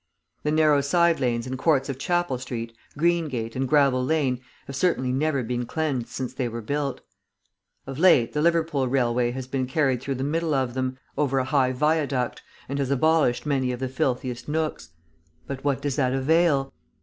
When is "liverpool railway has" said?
8.41-9.45